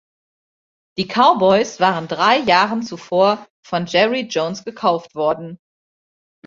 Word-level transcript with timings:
Die 0.97 1.07
Cowboys 1.07 1.79
waren 1.79 2.07
drei 2.07 2.39
Jahren 2.39 2.81
zuvor 2.81 3.45
von 3.63 3.85
Jerry 3.85 4.21
Jones 4.21 4.63
gekauft 4.65 5.13
worden. 5.13 5.59